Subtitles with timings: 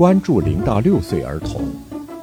[0.00, 1.62] 关注零到六岁儿童，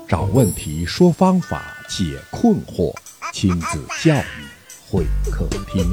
[0.07, 2.91] 找问题，说方法，解困惑，
[3.31, 4.47] 亲子教育
[4.89, 5.83] 会客厅。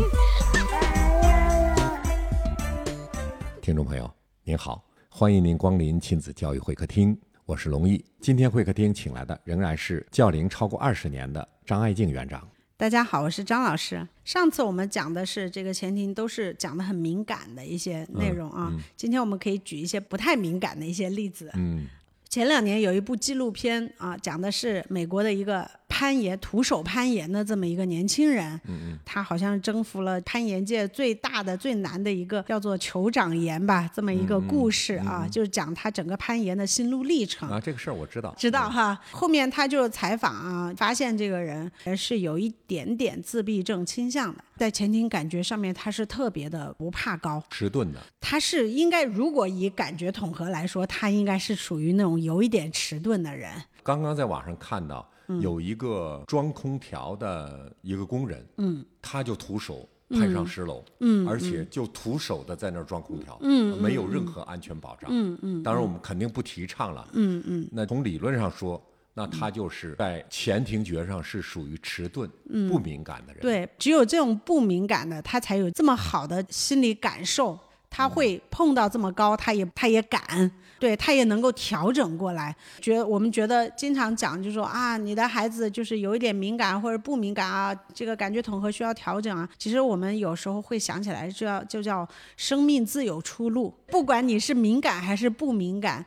[3.61, 4.11] 听众朋友，
[4.45, 7.15] 您好，欢迎您光临亲子教育会客厅，
[7.45, 8.03] 我是龙毅。
[8.19, 12.49] 今天会客厅请来的仍然是教龄超过二十年的张爱静园长。
[12.77, 14.07] 大家好，我是张老师。
[14.25, 18.73] 上次我们讲的是这个前庭，都是讲的很敏感的一些内容啊。
[18.97, 21.49] 今天我们可以举一些不太敏感的一些例子。
[21.55, 21.87] 嗯，
[22.29, 25.71] 前两年有一部纪录片啊，讲的是美国的一个。
[25.95, 37.61] 攀岩徒手攀岩的这么一个年轻人嗯，他好像征服了攀岩界最大的、最难的一个叫做酋长岩吧，这么一个故事啊，就是讲他整个攀岩的心路历程啊。
[37.61, 38.99] 这个事儿我知道，知道哈。
[39.13, 48.01] 后面他就采访啊，发现这个人是有一点点自闭症倾向的，在前庭感觉上面他是特别的不怕高，迟钝的。
[48.21, 53.53] 他是应该如果以感觉统合来说，他应该是属于那种有一点迟钝的人。
[53.85, 55.09] 刚刚在网上看到。
[55.41, 65.63] 有一个装空调的一个工人，嗯，他就徒手攀上十楼，嗯，而且就徒手的在那儿装空调，嗯，没有任何安全保障，嗯嗯。
[65.63, 67.69] 当然我们肯定不提倡了，嗯嗯。
[67.73, 68.81] 那从理论上说，
[69.15, 72.29] 那他就是在前庭觉上是属于迟钝、
[72.69, 73.43] 不敏感的人。
[73.43, 77.59] 对，只有这种不敏感的，他才有这么好的心理感受。
[77.89, 80.51] 他会碰到这么高，他也他也敢，
[80.85, 82.55] 对他也能够调整过来。
[82.79, 89.49] 觉得我们觉得经常讲，就说啊，你的孩子就是有一点敏感或者不敏感啊，这个感觉统合需要调整啊。
[89.57, 96.05] 其实我们有时候会想起来，就要就叫生命自有出路，不管你是敏感还是不敏感。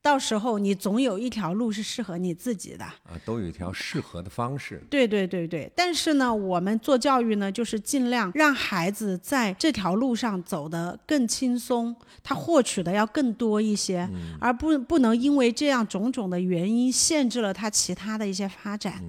[0.00, 4.82] 到时候你总有一条路是适合你自己的啊，都有一条适合的方式。
[4.88, 14.08] 对对对对，但是呢，我们做教育呢，就是尽量让孩子在这条路上走得更轻松，他获取的要更多一些，
[14.40, 19.02] 而不不能因为这样种种的原因限制了他其他的一些发展。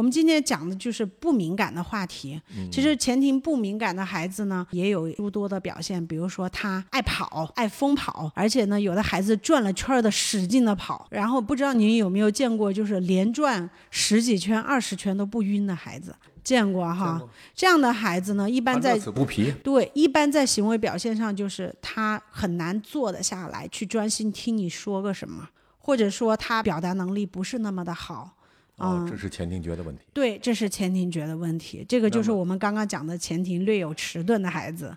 [0.00, 2.40] 我们今天讲的就是不敏感的话题。
[2.72, 17.20] 其实前庭不敏感的孩子呢，也有诸多的表现，比如说他爱跑、爱疯跑，而且呢，有的孩子转了圈的使劲的跑，然后不知道您有没有见过，就是连转十几圈、二十圈都不晕的孩子，见过哈？
[17.54, 19.52] 这样的孩子呢，一般在不疲。
[19.62, 28.38] 对，一般在行为表现上，就是他很难坐得下来去专心听你说个什么，或者说他表达能力不是那么的好。
[28.80, 30.02] 哦，这是前庭觉的问题。
[30.12, 31.84] 对，这是前庭觉的问题。
[31.88, 34.96] 这个就是我们刚刚讲的前庭略有迟钝的孩子。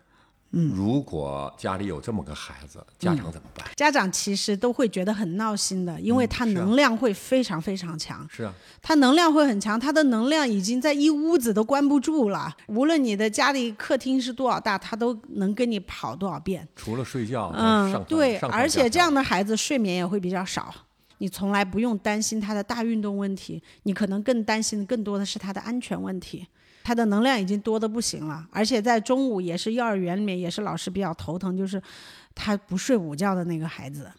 [0.56, 3.66] 嗯，如果家里有这么个孩子，家长怎么办？
[3.76, 8.24] 家长其实都会觉得很闹心的，因为他能量会非常非常强。
[8.30, 12.56] 是啊，他能量会很强，他的能量已经在一屋子都关不住了。
[12.68, 16.68] 无论你的家里客厅是多少大，他都能跟你跑多少遍。
[16.76, 20.72] 除了睡觉，嗯，对，而且这样的孩子睡眠也会比较少。
[21.24, 26.46] 你从来不用担心他的大运动问题，你可能更担心的更多的是他的安全问题。
[26.84, 31.82] 他的能量已经多的不行了，而且在中午也是幼儿园里面也是老师比较头疼，就是
[32.36, 34.12] 他不睡午觉的那个孩子。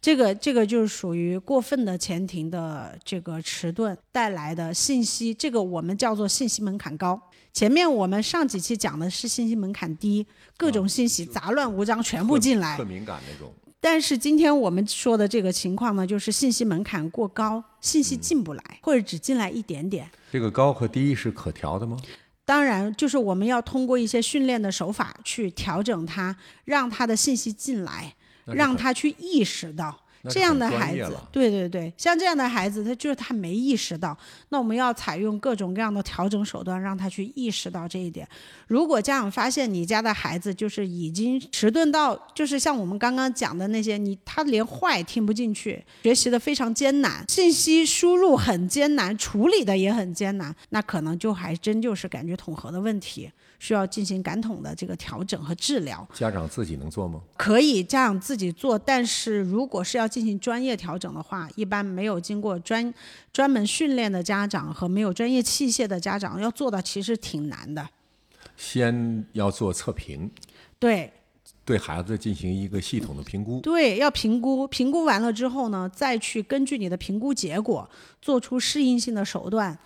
[0.00, 7.20] 这个这个就是属于过分的前庭的这个迟钝带来的信息，这个我们叫做信息门槛高。
[7.52, 10.26] 前面我们上几期讲的是信息门槛低，
[10.56, 13.54] 各种信息杂乱无章全部进来，特敏感那种。
[13.80, 20.10] 但是今天我们说的这个情况呢，就是信息门槛过高，信息进不来，或者只进来一点点。
[20.32, 21.96] 这个高和低是可调的吗？
[22.44, 26.34] 当然，就是我们要通过一些训练的手法去调整它，
[26.64, 28.14] 让它的信息进来，
[28.46, 30.04] 让它去意识到。
[30.28, 34.16] 这样的孩子，对对对，像这样的孩子，他就是他没意识到。
[34.48, 38.26] 那我们要采用各种各样的调整手段，让他去意识到这一点。
[38.66, 53.30] 如果家长发现你家的孩子就是已经迟钝到，就是像我们刚刚讲的那些，你他连话也听不进去，学习的非常艰难，信息输入很艰难，处理的也很艰难，那可能就还真就是感觉统合的问题。
[53.58, 56.06] 需要进行感统的这个调整和治疗。
[56.14, 57.20] 家长自己能做吗？
[57.36, 58.78] 可以，家长自己做。
[58.78, 62.92] 但是如果是要进行专业调整的话，一般没有经过专
[63.32, 67.88] 专门训练的家长和没有专业器械的家长要做到，其实挺难的。
[68.56, 70.30] 先要做测评，
[70.78, 71.12] 对，
[71.64, 73.60] 对孩子进行一个系统的评估。
[73.60, 77.88] 对，要评估，评估完了之后呢，再去根据你的评估结果
[78.20, 79.78] 做出适应性的手段。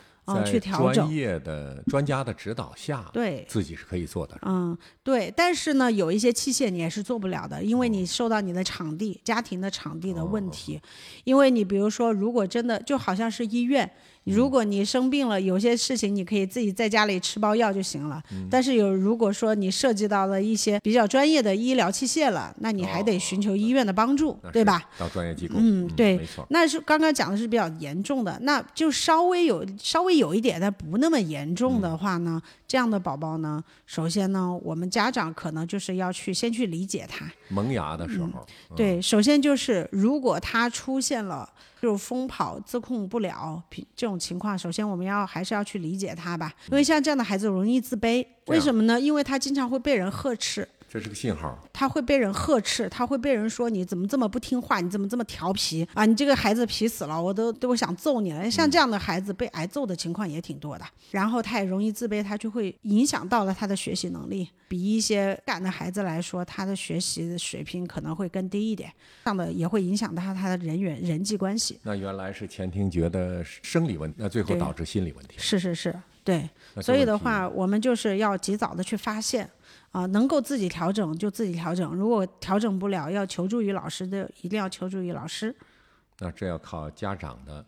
[0.44, 1.06] 去调整。
[1.06, 4.38] 专业的专家的指导下，对，自己是可以做的。
[4.42, 5.32] 嗯，对。
[5.36, 10.80] 但是呢，有一些器械你也是做不了的，因为你受到你的场地、家庭的场地的问题。
[11.24, 13.90] 因为你比如说，如果真的就好像是医院，
[14.24, 18.22] 如果你生病了，有些事情你可以自己在家里吃包药就行了。
[18.50, 24.80] 但是有如果说你涉及到了一些比较专业的医疗器械了，那你还得寻求医院的帮助，对吧？
[24.98, 25.56] 到专业机构。
[25.58, 26.46] 嗯，对，没错。
[26.50, 37.26] 那是刚刚讲的是比较严重的，那就稍微有稍微有一点，但不那么严重的话呢，这样的宝宝呢，首先呢，我们家长可能就是要去先去理解他。
[37.48, 38.46] 萌芽的时候。
[38.76, 41.48] 对，首先就是如果他出现了。
[41.82, 43.60] 就是疯跑自控不了
[43.96, 49.00] 这种情况，首先我们要还是要去理解他吧，因为像这样的孩子容易自卑，为什么呢？
[49.00, 50.68] 因为他经常会被人呵斥。
[50.92, 56.04] 这是个信号，他会被人呵斥，他会被人说你怎么这么不听话，你怎么这么调皮啊？
[56.04, 58.50] 你这个孩子皮死了，我都都想揍你了。
[58.50, 68.92] 像这样的孩子被挨揍的情况也挺多的，然后他也容易自卑，他就会影响到了他的学习能力，比一些干的孩子来说，他的学习的水平可能会更低一点，
[69.24, 71.80] 这样的也会影响到他的人缘人际关系。
[71.84, 75.36] 那原来是前庭觉的生理问题，那最后导致心理问题。
[75.38, 76.48] 是是是，对，
[76.80, 79.48] 所以的话，我们就是要及早的去发现。
[79.90, 85.54] 啊，能够自己调整就自己调整，如果调整不了，要求助于老师的，一定要求助于老师。
[86.18, 87.62] 那这要靠家长的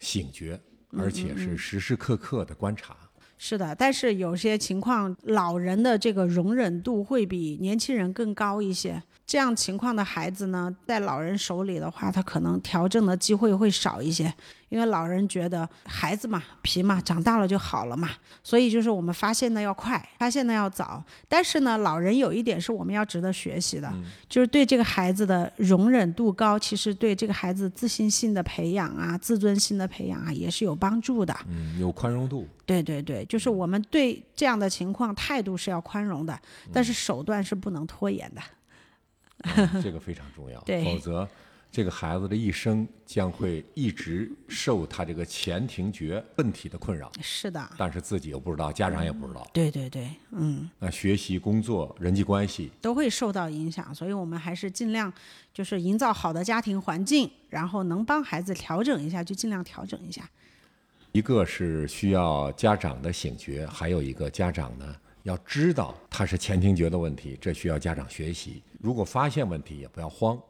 [0.00, 0.58] 醒觉，
[0.96, 2.96] 而且是时时刻刻的观察。
[3.36, 9.02] 是的，但是有些情况，老人的这个容忍度会比年轻人更高一些。
[9.32, 14.30] 这样情况的孩子呢，在老人手里的话，他可能调整的机会会少一些。
[14.68, 18.10] 因为老人觉得孩子嘛皮嘛长大了就好了嘛，
[18.42, 21.02] 所以就是我们发现的要快，发现的要早。
[21.30, 23.90] 但是呢，老人有一点是我们要值得学习的，
[24.28, 31.34] 就是对这个孩子的容忍度高，其实对这个孩子自信心的培养啊、自尊心的培养啊也是有帮助的。
[31.48, 32.46] 嗯，有宽容度。
[32.66, 36.38] 对对对，就是我们对这样的情况态度是要宽容的，
[36.70, 38.42] 但是手段是不能拖延的。
[39.82, 41.28] 这个非常重要， 否则。
[41.74, 47.10] 这个孩子的一生将会一直受他这个前庭觉问题的困扰。
[47.22, 49.48] 是的，但是自己又不知道，家长也不知道。
[49.54, 50.68] 对对对，嗯。
[50.78, 55.10] 那学习、工作、人际关系都会受到影响，所以我们还是尽量
[55.54, 60.28] 就是营造好的家庭环境，然后能帮孩子调整一下就尽量调整一下。
[61.12, 68.62] 一个是需要家长的醒觉，还有一个家长呢要知道他是前庭觉的问题，这需要家长学习。
[68.80, 70.40] 如果发现问题，也不要慌。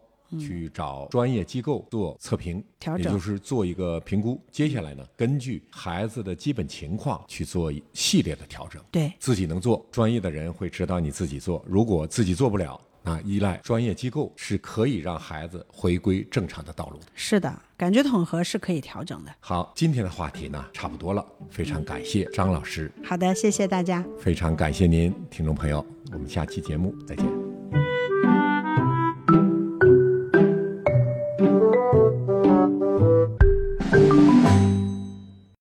[0.41, 2.65] 去找专业机构做测评，
[2.97, 4.41] 也就是做一个评估。
[4.51, 8.83] 接下来呢，根据孩子的基本情况去做一系列的调整。
[8.91, 11.63] 对，自己能做，专业的人会指导你自己做。
[11.69, 17.07] 如果自己做不了，那依赖专业机构是可以让孩子回归正常的道路的。
[17.15, 19.35] 是的，感觉统合是可以调整的。
[19.41, 22.91] 好，今天的话题呢，差不多了，非常感谢张老师。
[23.05, 24.05] 好的，谢谢大家。
[24.21, 27.42] 非常感谢您，听众朋友，我们下期节目再见。